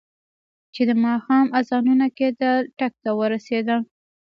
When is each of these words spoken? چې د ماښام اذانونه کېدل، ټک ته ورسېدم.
چې 0.73 0.81
د 0.89 0.91
ماښام 1.05 1.45
اذانونه 1.59 2.07
کېدل، 2.17 2.57
ټک 2.77 2.93
ته 3.03 3.09
ورسېدم. 3.19 3.81